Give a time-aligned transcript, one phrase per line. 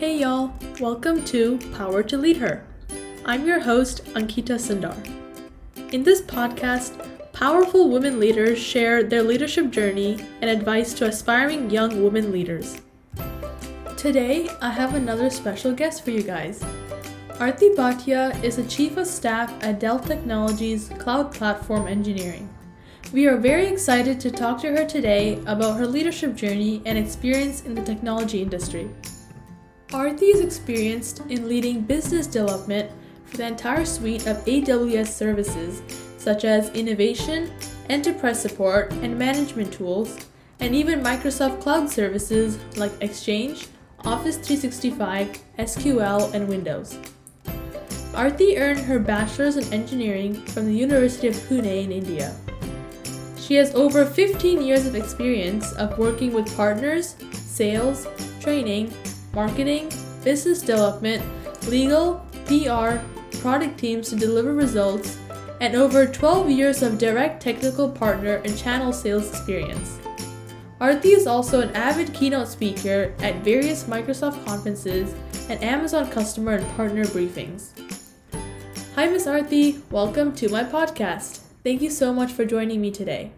[0.00, 2.64] Hey y'all, welcome to Power to Lead Her.
[3.26, 4.96] I'm your host, Ankita Sundar.
[5.92, 12.02] In this podcast, powerful women leaders share their leadership journey and advice to aspiring young
[12.02, 12.80] women leaders.
[13.98, 16.64] Today, I have another special guest for you guys.
[17.38, 22.48] Arti Bhatia is the Chief of Staff at Dell Technologies Cloud Platform Engineering.
[23.12, 27.66] We are very excited to talk to her today about her leadership journey and experience
[27.66, 28.88] in the technology industry.
[29.92, 32.88] Arti is experienced in leading business development
[33.24, 35.82] for the entire suite of AWS services,
[36.16, 37.50] such as innovation,
[37.88, 40.16] enterprise support, and management tools,
[40.60, 43.66] and even Microsoft Cloud services like Exchange,
[44.04, 46.96] Office 365, SQL, and Windows.
[48.14, 52.36] Arti earned her bachelor's in engineering from the University of Pune in India.
[53.36, 58.06] She has over 15 years of experience of working with partners, sales,
[58.40, 58.92] training,
[59.32, 59.90] marketing,
[60.24, 61.22] business development,
[61.68, 62.98] legal, PR,
[63.38, 65.18] product teams to deliver results,
[65.60, 69.98] and over 12 years of direct technical partner and channel sales experience.
[70.80, 75.14] Arti is also an avid keynote speaker at various Microsoft conferences
[75.50, 77.68] and Amazon customer and partner briefings.
[78.94, 79.80] Hi, Miss Arti.
[79.90, 81.40] Welcome to my podcast.
[81.62, 83.32] Thank you so much for joining me today.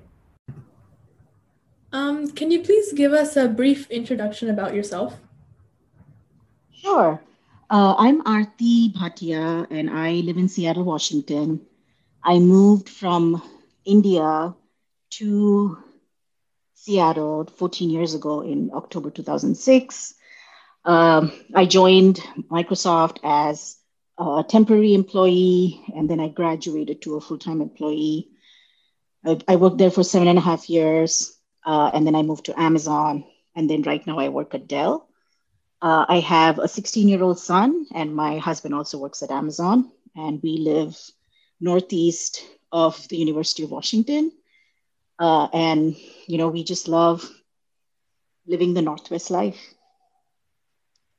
[1.93, 5.19] Um, can you please give us a brief introduction about yourself?
[6.83, 7.23] Sure.
[7.71, 11.61] Uh, I'm Arti Bhatia and I live in Seattle, Washington.
[12.25, 13.41] I moved from
[13.85, 14.53] India
[15.11, 15.79] to
[16.75, 20.15] Seattle 14 years ago in October 2006.
[20.85, 22.19] Um, I joined
[22.51, 23.77] Microsoft as
[24.19, 28.31] a temporary employee and then I graduated to a full time employee.
[29.25, 32.47] I, I, worked there for seven and a half years uh, and then I moved
[32.47, 33.25] to Amazon.
[33.55, 35.09] And then right now I work at Dell.
[35.83, 39.91] Uh, I have a 16 year old son, and my husband also works at Amazon.
[40.15, 40.97] And we live
[41.61, 44.31] northeast of the University of Washington.
[45.19, 47.29] Uh, and, you know, we just love
[48.47, 49.61] living the Northwest life.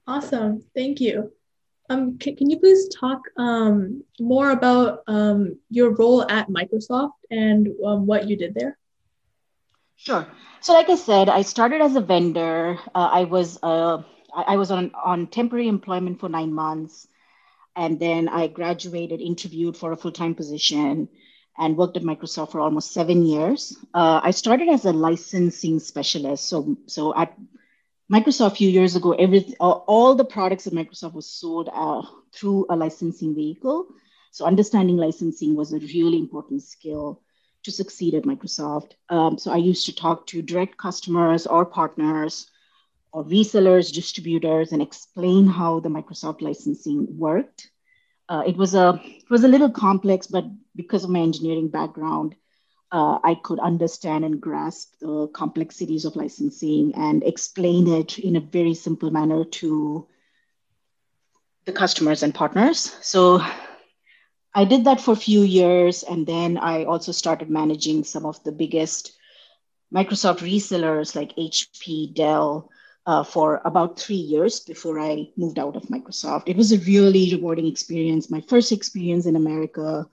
[0.08, 0.64] Awesome.
[0.74, 1.34] Thank you.
[1.90, 7.68] Um, can, can you please talk um, more about um, your role at Microsoft and
[7.86, 8.78] um, what you did there?
[9.98, 10.26] Sure.
[10.62, 12.78] So, like I said, I started as a vendor.
[12.96, 14.04] Uh, I was a
[14.36, 17.08] I, was on, on temporary employment for nine months.
[17.76, 21.10] And then I graduated, interviewed for a full time position,
[21.58, 23.78] and worked at Microsoft for almost seven years.
[23.94, 26.46] Uh, I started as a licensing specialist.
[26.46, 27.38] So, so at
[28.12, 32.02] Microsoft a few years ago, every, all, all the products at Microsoft was sold uh,
[32.32, 33.88] through a licensing vehicle.
[34.32, 37.22] So understanding licensing was a really important skill
[37.64, 38.94] to succeed at Microsoft.
[39.10, 42.48] Um, so I used to talk to direct customers or partners
[43.14, 47.70] or resellers, distributors, and explain how the Microsoft licensing worked.
[48.28, 52.36] Uh, it was a it was a little complex, but because of my engineering background,
[52.92, 58.42] uh, I could understand and grasp the complexities of licensing and explain it in a
[58.42, 60.08] very simple manner to
[61.66, 62.98] the customers and partners.
[63.02, 63.42] So
[64.56, 68.44] I did that for a few years, and then I also started managing some of
[68.44, 69.14] the biggest
[69.94, 72.72] Microsoft resellers like HP, Dell,
[73.06, 76.44] uh, for about three years before I moved out of Microsoft.
[76.48, 80.08] It was a really rewarding experience, my first experience in America.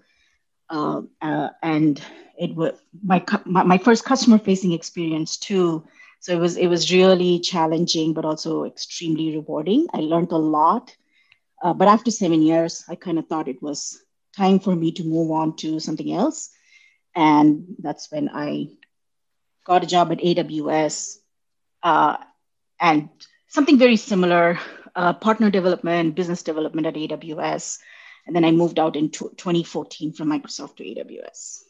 [0.68, 2.00] Uh, uh, and
[2.38, 5.84] it was my, my, my first customer facing experience too.
[6.20, 9.86] So it was, it was really challenging, but also extremely rewarding.
[9.94, 10.94] I learned a lot.
[11.62, 14.02] Uh, but after seven years, I kind of thought it was
[14.36, 16.50] time for me to move on to something else.
[17.14, 18.68] And that's when I
[19.64, 21.18] got a job at AWS
[21.82, 22.16] uh,
[22.80, 23.08] and
[23.48, 24.58] something very similar
[24.94, 27.78] uh, partner development, business development at AWS.
[28.26, 31.60] And then I moved out in 2014 from Microsoft to AWS.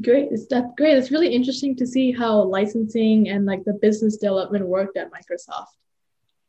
[0.00, 0.30] Great.
[0.48, 0.96] That's great.
[0.96, 5.66] It's really interesting to see how licensing and like the business development worked at Microsoft.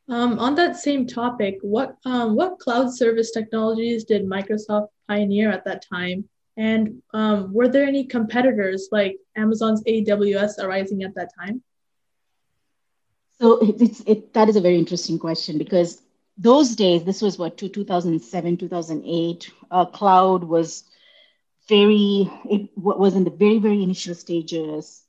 [0.10, 5.66] Um, on that same topic, what um, what cloud service technologies did Microsoft pioneer at
[5.66, 6.28] that time?
[6.58, 11.64] And um, were there any competitors like Amazon's AWS arising at that time?
[13.44, 16.02] So it's it, that is a very interesting question because
[16.38, 19.52] those days, this was what to 2007, 2008.
[19.70, 20.86] Uh, cloud was
[21.68, 25.04] very it was in the very very initial stages.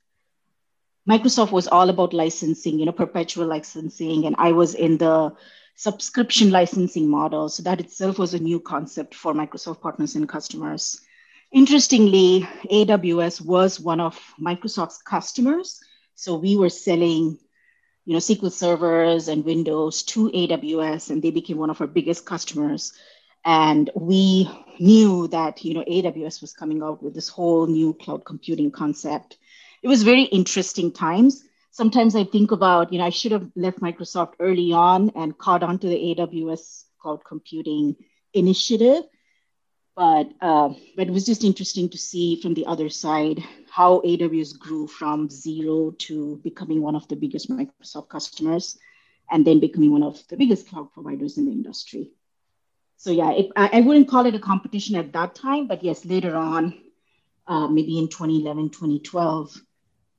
[1.09, 5.33] Microsoft was all about licensing, you know, perpetual licensing, and I was in the
[5.77, 7.47] subscription licensing model.
[7.47, 10.99] So that itself was a new concept for Microsoft partners and customers.
[11.53, 15.79] Interestingly, AWS was one of Microsoft's customers.
[16.15, 17.39] So we were selling
[18.05, 22.25] you know, SQL servers and Windows to AWS, and they became one of our biggest
[22.25, 22.93] customers.
[23.43, 24.49] And we
[24.79, 29.37] knew that, you know, AWS was coming out with this whole new cloud computing concept.
[29.83, 31.43] It was very interesting times.
[31.71, 35.61] Sometimes I think about, you know, I should have left Microsoft early on and caught
[35.61, 37.95] on to the AWS cloud computing
[38.33, 39.03] initiative.
[39.95, 43.43] But, uh, but it was just interesting to see from the other side
[43.75, 48.77] how AWS grew from zero to becoming one of the biggest Microsoft customers
[49.29, 52.11] and then becoming one of the biggest cloud providers in the industry.
[52.95, 56.05] So yeah, it, I, I, wouldn't call it a competition at that time, but yes,
[56.05, 56.73] later on,
[57.47, 59.61] uh, maybe in 2011, 2012,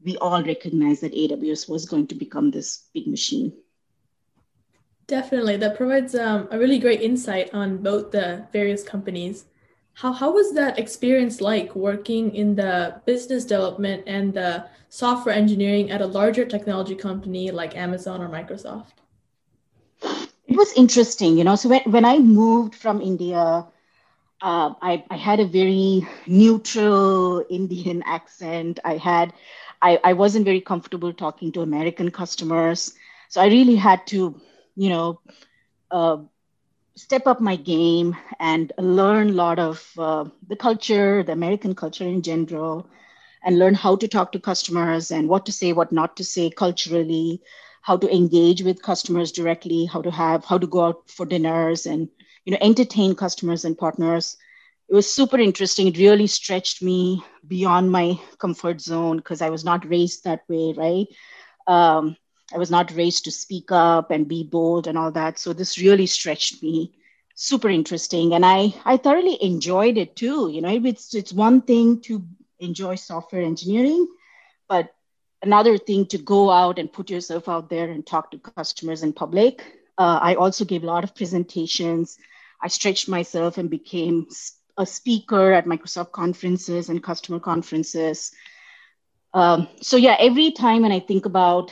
[0.04, 3.54] we all recognized that AWS was going to become this big machine.
[5.06, 9.46] Definitely, that provides um, a really great insight on both the various companies.
[9.96, 15.90] How, how was that experience like working in the business development and the software engineering
[15.90, 18.92] at a larger technology company like Amazon or Microsoft?
[20.02, 21.56] It was interesting, you know.
[21.56, 23.64] So when, when I moved from India,
[24.42, 28.80] uh, I, I had a very neutral Indian accent.
[28.84, 29.32] I had,
[29.80, 32.92] I, I wasn't very comfortable talking to American customers.
[33.30, 34.38] So I really had to,
[34.76, 35.20] you know,
[35.90, 36.18] uh,
[36.96, 42.04] step up my game and learn a lot of uh, the culture, the American culture
[42.04, 42.88] in general,
[43.44, 46.50] and learn how to talk to customers and what to say, what not to say
[46.50, 47.40] culturally,
[47.82, 51.86] how to engage with customers directly, how to have, how to go out for dinners
[51.86, 52.08] and,
[52.44, 54.36] you know, entertain customers and partners.
[54.88, 55.86] It was super interesting.
[55.88, 60.74] It really stretched me beyond my comfort zone because I was not raised that way,
[60.76, 61.06] right?
[61.66, 62.16] Um,
[62.52, 65.38] I was not raised to speak up and be bold and all that.
[65.38, 66.92] So this really stretched me.
[67.34, 68.34] Super interesting.
[68.34, 70.50] And I, I thoroughly enjoyed it too.
[70.50, 72.24] You know, it's, it's one thing to
[72.60, 74.06] enjoy software engineering,
[74.68, 74.94] but
[75.42, 79.12] another thing to go out and put yourself out there and talk to customers in
[79.12, 79.62] public.
[79.98, 82.18] Uh, I also gave a lot of presentations.
[82.62, 84.28] I stretched myself and became
[84.78, 88.32] a speaker at Microsoft conferences and customer conferences.
[89.34, 91.70] Um, so yeah, every time when I think about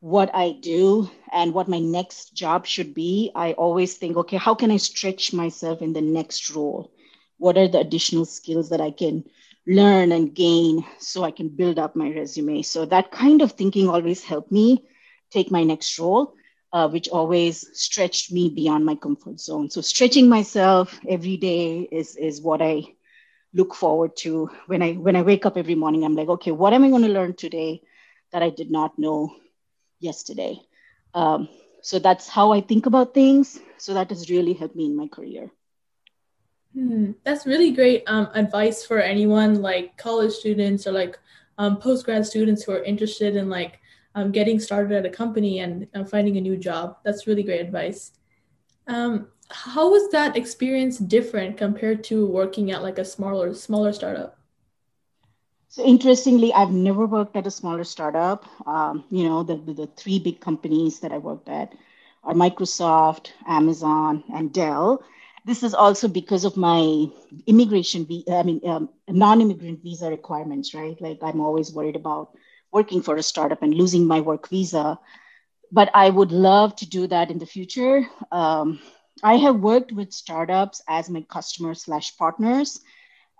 [0.00, 4.54] what I do and what my next job should be, I always think, okay, how
[4.54, 6.90] can I stretch myself in the next role?
[7.38, 9.24] What are the additional skills that I can
[9.66, 12.62] learn and gain so I can build up my resume?
[12.62, 14.84] So that kind of thinking always helped me
[15.30, 16.34] take my next role,
[16.72, 19.70] uh, which always stretched me beyond my comfort zone.
[19.70, 22.82] So stretching myself every day is, is what I
[23.54, 26.04] look forward to when I when I wake up every morning.
[26.04, 27.82] I'm like, okay, what am I going to learn today
[28.32, 29.30] that I did not know
[30.00, 30.60] yesterday.
[31.14, 31.48] Um,
[31.82, 33.58] so that's how I think about things.
[33.78, 35.50] So that has really helped me in my career.
[36.74, 41.18] Hmm, that's really great um, advice for anyone like college students or like
[41.58, 43.80] um, post grad students who are interested in like
[44.14, 46.98] um, getting started at a company and uh, finding a new job.
[47.04, 48.12] That's really great advice.
[48.86, 54.38] Um, how was that experience different compared to working at like a smaller smaller startup?
[55.68, 58.44] So interestingly, I've never worked at a smaller startup.
[58.66, 61.74] Um, you know, the, the three big companies that I worked at
[62.24, 65.02] are Microsoft, Amazon, and Dell.
[65.44, 67.06] This is also because of my
[67.46, 71.00] immigration, visa, I mean, um, non-immigrant visa requirements, right?
[71.00, 72.30] Like I'm always worried about
[72.72, 74.98] working for a startup and losing my work visa.
[75.70, 78.06] But I would love to do that in the future.
[78.32, 78.80] Um,
[79.22, 82.80] I have worked with startups as my customers slash partners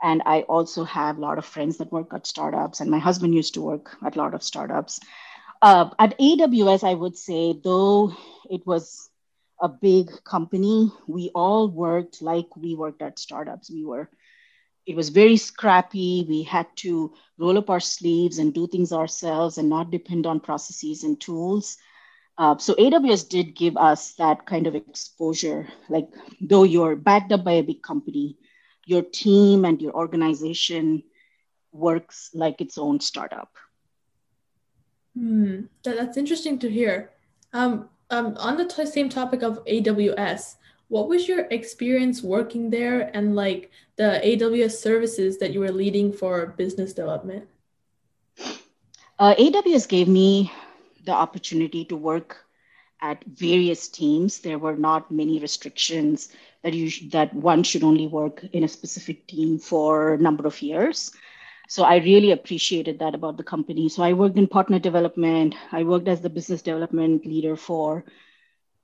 [0.02, 3.34] and I also have a lot of friends that work at startups, and my husband
[3.34, 5.00] used to work at a lot of startups.
[5.62, 8.14] Uh, at AWS, I would say, though
[8.50, 9.08] it was
[9.60, 13.70] a big company, we all worked like we worked at startups.
[13.70, 14.10] We were,
[14.84, 16.26] it was very scrappy.
[16.28, 20.40] We had to roll up our sleeves and do things ourselves and not depend on
[20.40, 21.78] processes and tools.
[22.38, 25.66] Uh, so AWS did give us that kind of exposure.
[25.88, 26.08] Like,
[26.40, 28.36] though you're backed up by a big company,
[28.86, 31.02] your team and your organization
[31.72, 33.50] works like its own startup.
[35.14, 37.10] Hmm, that, that's interesting to hear.
[37.52, 40.54] Um, um, on the t- same topic of AWS,
[40.88, 46.12] what was your experience working there and like the AWS services that you were leading
[46.12, 47.48] for business development?
[49.18, 50.52] Uh, AWS gave me
[51.04, 52.44] the opportunity to work
[53.00, 54.38] at various teams.
[54.38, 56.28] There were not many restrictions
[56.66, 60.48] that you sh- that one should only work in a specific team for a number
[60.48, 61.12] of years.
[61.68, 63.88] So I really appreciated that about the company.
[63.88, 65.54] So I worked in partner development.
[65.70, 68.04] I worked as the business development leader for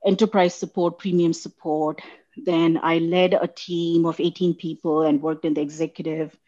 [0.06, 2.00] enterprise support, premium support.
[2.36, 6.38] Then I led a team of 18 people and worked in the executive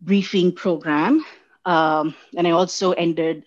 [0.00, 1.24] briefing program.
[1.64, 3.44] Um, and I also ended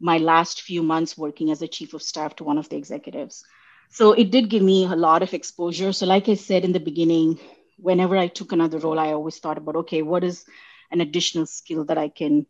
[0.00, 3.44] my last few months working as a chief of staff to one of the executives.
[3.92, 5.92] So it did give me a lot of exposure.
[5.92, 7.38] So, like I said in the beginning,
[7.78, 10.44] whenever I took another role, I always thought about, okay, what is
[10.92, 12.46] an additional skill that I can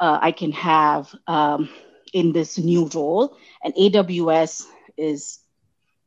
[0.00, 1.70] uh, I can have um,
[2.14, 3.36] in this new role?
[3.64, 4.66] And AWS
[4.98, 5.40] is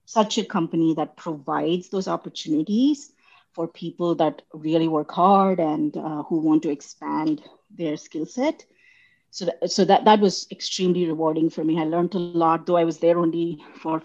[0.05, 3.13] such a company that provides those opportunities
[3.53, 7.41] for people that really work hard and uh, who want to expand
[7.77, 8.65] their skill set.
[9.31, 11.79] So, so that, that was extremely rewarding for me.
[11.79, 13.45] I learned a lot, though I was there only
[13.81, 14.03] for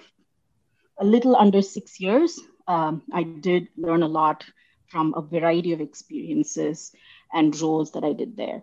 [0.98, 2.40] a little under six years.
[2.68, 4.44] Um, I did learn a lot
[4.78, 6.92] from a variety of experiences
[7.32, 8.62] and roles that I did there.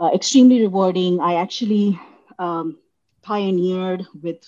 [0.00, 1.20] Uh, extremely rewarding.
[1.20, 1.98] I actually
[2.38, 2.78] um,
[3.22, 4.44] pioneered with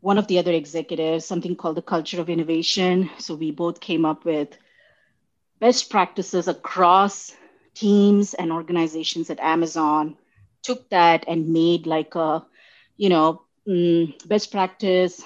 [0.00, 3.10] one of the other executives something called the culture of innovation.
[3.18, 4.56] So we both came up with
[5.60, 7.32] best practices across
[7.74, 10.16] teams and organizations at Amazon,
[10.62, 12.44] took that and made like a,
[12.96, 15.22] you know, mm, best practice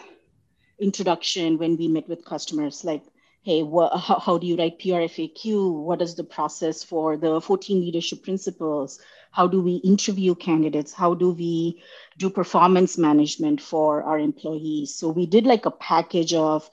[0.78, 3.02] introduction when we met with customers, like
[3.46, 5.72] hey, what, how, how do you write PRFAQ?
[5.84, 8.98] What is the process for the 14 leadership principles?
[9.30, 10.92] How do we interview candidates?
[10.92, 11.80] How do we
[12.18, 14.96] do performance management for our employees?
[14.96, 16.68] So we did like a package of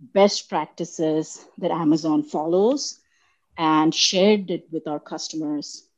[0.00, 3.00] best practices that Amazon follows
[3.56, 5.88] and shared it with our customers.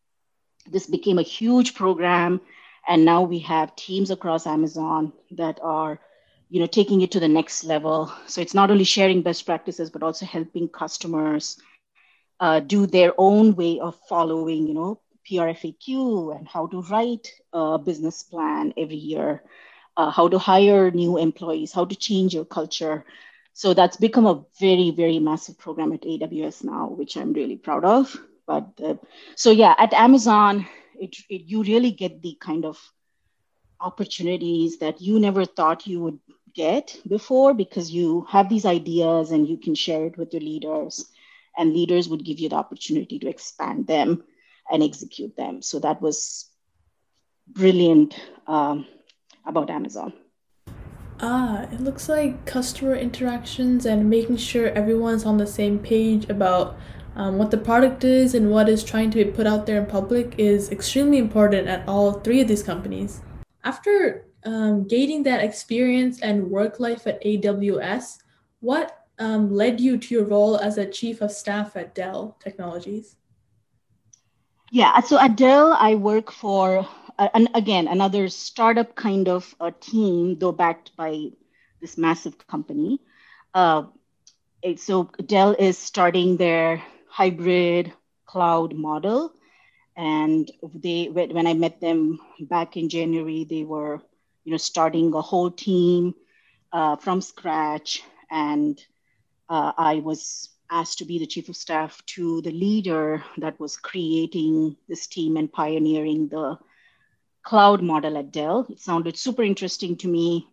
[0.71, 2.40] This became a huge program.
[2.87, 5.99] And now we have teams across Amazon that are
[6.50, 8.12] you know taking it to the next level.
[8.26, 11.59] So it's not only sharing best practices but also helping customers
[12.40, 17.78] uh, do their own way of following you know prfaq and how to write a
[17.78, 19.42] business plan every year
[19.97, 23.04] uh, how to hire new employees how to change your culture.
[23.54, 27.85] So that's become a very very massive program at aws now which i'm really proud
[27.85, 28.16] of.
[28.47, 28.95] But uh,
[29.37, 30.66] so yeah at amazon
[30.99, 32.78] it, it, you really get the kind of
[33.80, 36.19] opportunities that you never thought you would
[36.54, 41.07] get before because you have these ideas and you can share it with your leaders
[41.57, 44.23] and leaders would give you the opportunity to expand them
[44.71, 45.62] and execute them.
[45.62, 46.49] So that was
[47.49, 48.14] brilliant
[48.47, 48.87] um,
[49.45, 50.12] about amazon.
[51.21, 56.76] Ah it looks like customer interactions and making sure everyone's on the same page about
[57.16, 59.87] um, what the product is and what is trying to be put out there in
[59.87, 63.21] public is extremely important at all three of these companies.
[63.64, 68.19] After um, gaining that experience and work life at AWS,
[68.61, 73.17] what um, led you to your role as a chief of staff at Dell Technologies?
[74.73, 76.87] Yeah, so at Dell, I work for,
[77.19, 81.31] uh, again, another startup kind of a team, though backed by
[81.81, 83.01] this massive company.
[83.53, 83.85] Uh,
[84.77, 87.93] so Dell is starting their hybrid
[88.27, 89.33] cloud model.
[89.97, 94.01] And they, when I met them back in January, they were
[94.45, 96.15] you know, starting a whole team
[96.73, 98.03] uh, from scratch.
[98.31, 98.79] And
[99.49, 103.77] uh, I was asked to be the chief of staff to the leader that was
[103.77, 106.59] creating this team and pioneering the
[107.43, 108.67] cloud model at Dell.
[108.71, 110.47] It sounded super interesting to me.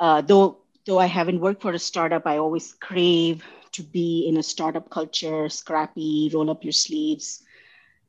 [0.00, 4.36] Uh, though, though I haven't worked for a startup, I always crave to be in
[4.36, 7.42] a startup culture, scrappy, roll up your sleeves,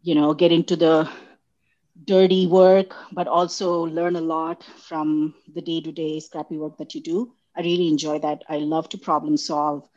[0.04, 1.10] you know, get into the
[2.04, 6.94] dirty work, but also learn a lot from the day to day scrappy work that
[6.94, 7.34] you do.
[7.56, 8.44] I really enjoy that.
[8.50, 9.88] I love to problem solve.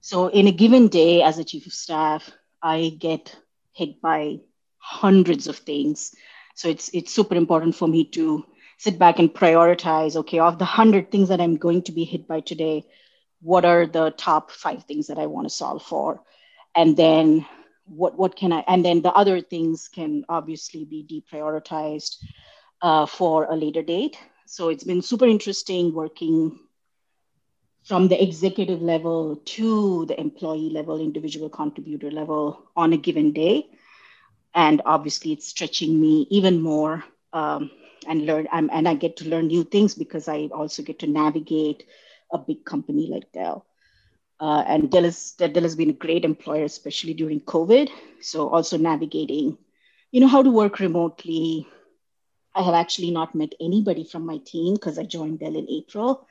[0.00, 2.30] So, in a given day as a chief of staff,
[2.62, 3.36] I get
[3.72, 4.40] hit by
[4.78, 6.14] hundreds of things.
[6.54, 8.46] So, it's, it's super important for me to
[8.78, 12.26] sit back and prioritize okay, of the 100 things that I'm going to be hit
[12.26, 12.86] by today,
[13.42, 16.22] what are the top five things that I want to solve for?
[16.74, 17.44] And then
[17.90, 22.16] what what can I and then the other things can obviously be deprioritized
[22.82, 24.18] uh, for a later date.
[24.46, 26.58] So it's been super interesting working
[27.84, 33.66] from the executive level to the employee level, individual contributor level on a given day.
[34.54, 37.70] And obviously, it's stretching me even more um,
[38.06, 38.48] and learn.
[38.50, 41.84] I'm, and I get to learn new things because I also get to navigate
[42.32, 43.66] a big company like Dell.
[44.40, 47.90] Uh, and Dell, is, Dell has been a great employer, especially during COVID.
[48.22, 49.58] So also navigating,
[50.10, 51.68] you know, how to work remotely.
[52.54, 56.26] I have actually not met anybody from my team because I joined Dell in April.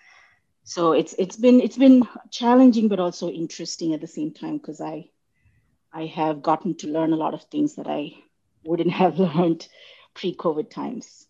[0.63, 4.81] So it's it's been it's been challenging, but also interesting at the same time because
[4.81, 5.09] I
[5.93, 8.15] I have gotten to learn a lot of things that I
[8.63, 9.67] wouldn't have learned
[10.15, 11.25] pre-COVID times.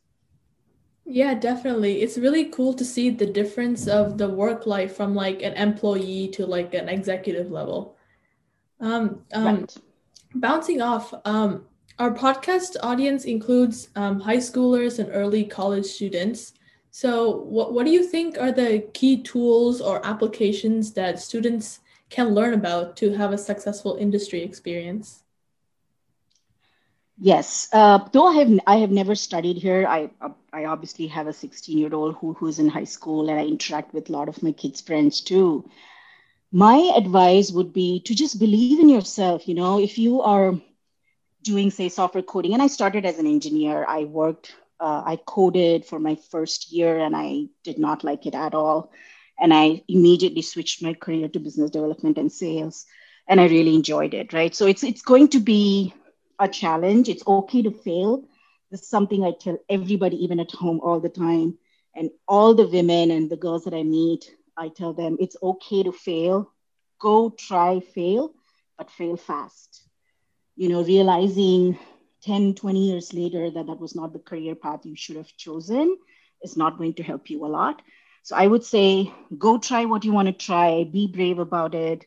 [1.12, 2.04] Yeah, definitely.
[2.04, 6.28] It's really cool to see the difference of the work life from like an employee
[6.34, 7.98] to like an executive level.
[8.80, 9.78] Um, um right.
[10.36, 11.66] bouncing off, um,
[11.98, 16.54] our podcast audience includes um, high schoolers and early college students.
[16.92, 21.80] So, what, what do you think are the key tools or applications that students
[22.12, 25.24] can learn about to have a successful industry experience?
[27.22, 29.86] Yes, uh, though I have I have never studied here.
[29.88, 30.10] I
[30.54, 33.94] I obviously have a 16 year old who who's in high school, and I interact
[33.94, 35.70] with a lot of my kids' friends too.
[36.52, 39.42] My advice would be to just believe in yourself.
[39.42, 40.54] You know, if you are
[41.44, 43.86] doing say software coding, and I started as an engineer.
[43.88, 48.36] I worked, uh, I coded for my first year, and I did not like it
[48.36, 48.92] at all.
[49.40, 52.86] And I immediately switched my career to business development and sales,
[53.28, 54.34] and I really enjoyed it.
[54.34, 55.94] Right, so it's it's going to be
[56.40, 57.10] a challenge.
[57.10, 58.24] It's okay to fail.
[58.72, 61.58] This is something I tell everybody, even at home, all the time.
[61.96, 65.84] And all the women and the girls that I meet, I tell them it's okay
[65.84, 66.52] to fail.
[67.00, 68.34] Go try, fail,
[68.78, 69.84] but fail fast.
[70.56, 71.78] You know, realizing
[72.22, 75.98] 10, 20 years later that that was not the career path you should have chosen
[76.44, 77.82] is not going to help you a lot.
[78.24, 82.06] So I would say go try what you want to try, be brave about it,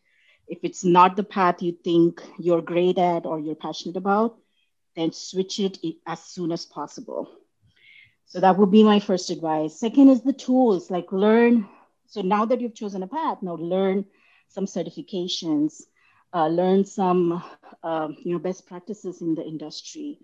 [0.53, 4.37] if it's not the path you think you're great at or you're passionate about,
[4.95, 7.31] then switch it as soon as possible.
[8.27, 9.81] So that would be my first advice.
[9.81, 11.67] Second is the tools, like learn.
[12.07, 14.05] So now that you've chosen a path, now learn
[14.49, 15.85] some certifications,
[16.35, 17.43] uh, learn some
[17.83, 20.19] uh, you know best practices in the industry.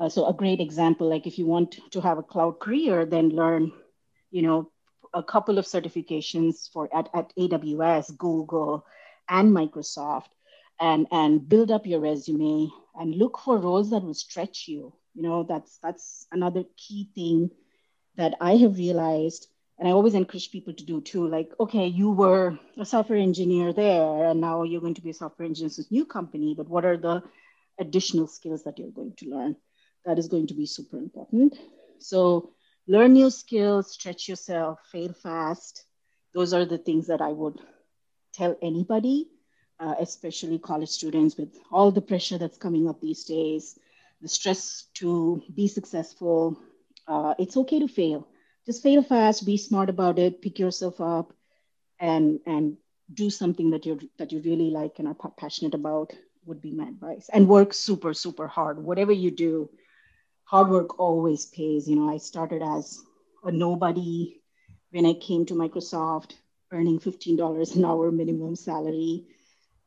[0.00, 3.28] Uh, so a great example, like if you want to have a cloud career, then
[3.28, 3.70] learn,
[4.32, 4.68] you know,
[5.14, 8.84] a couple of certifications for at, at AWS, Google,
[9.30, 10.28] and Microsoft
[10.80, 14.92] and and build up your resume and look for roles that will stretch you.
[15.14, 17.50] You know, that's that's another key thing
[18.16, 19.46] that I have realized
[19.80, 21.26] and I always encourage people to do too.
[21.26, 25.14] Like, okay, you were a software engineer there, and now you're going to be a
[25.14, 26.54] software engineer in this new company.
[26.54, 27.22] But what are the
[27.78, 29.56] additional skills that you're going to learn?
[30.04, 31.58] That is going to be super important.
[31.98, 32.52] So,
[32.86, 35.84] learn new skills, stretch yourself, fail fast.
[36.34, 37.58] Those are the things that I would
[38.32, 39.28] tell anybody,
[39.78, 43.78] uh, especially college students, with all the pressure that's coming up these days,
[44.20, 46.58] the stress to be successful.
[47.06, 48.26] Uh, it's okay to fail.
[48.66, 51.32] Just fail fast, be smart about it, pick yourself up,
[51.98, 52.76] and and
[53.12, 56.12] do something that you that you really like and are passionate about.
[56.46, 57.28] Would be my advice.
[57.32, 58.82] And work super super hard.
[58.82, 59.70] Whatever you do,
[60.44, 61.88] hard work always pays.
[61.88, 62.98] You know, I started as
[63.44, 64.40] a nobody
[64.90, 66.34] when I came to Microsoft
[66.72, 69.26] earning $15 an hour minimum salary.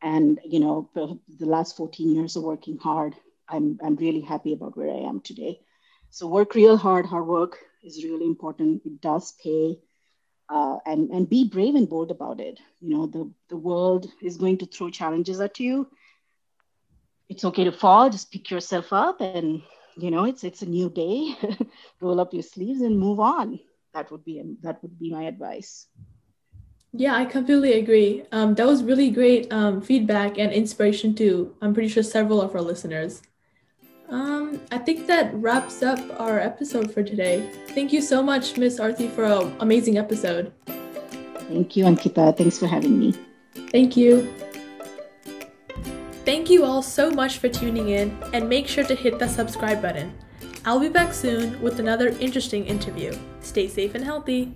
[0.02, 3.15] And, you know, the, last 14 years of working hard,
[3.48, 5.62] I'm, I'm really happy about where I am today.
[6.10, 7.06] So work real hard.
[7.06, 8.82] Hard work is really important.
[8.86, 9.80] It does pay.
[10.50, 12.60] Uh, and, and be brave and bold about it.
[12.82, 15.88] You know, the, the world is going to throw challenges at you.
[17.30, 19.63] It's okay to fall, just pick yourself up and,
[19.98, 21.36] you know, it's, it's a new day.
[22.02, 23.60] Roll up your sleeves and move on.
[23.93, 25.88] That would be, that would be my advice.
[26.96, 28.24] Yeah, I completely agree.
[28.32, 31.56] Um, that was really great um, feedback and inspiration too.
[31.60, 33.24] I'm pretty sure several of our listeners.
[34.10, 37.50] Um, I think that wraps up our episode for today.
[37.70, 40.54] Thank you so much, Miss Arti, for an amazing episode.
[41.50, 42.38] Thank you, Ankita.
[42.38, 43.16] Thanks for having me.
[43.72, 44.32] Thank you.
[46.26, 49.82] Thank you all so much for tuning in, and make sure to hit the subscribe
[49.82, 50.14] button.
[50.64, 53.18] I'll be back soon with another interesting interview.
[53.42, 54.56] Stay safe and healthy.